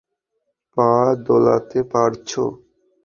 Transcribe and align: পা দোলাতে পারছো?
পা 0.77 0.89
দোলাতে 1.25 1.79
পারছো? 1.91 2.43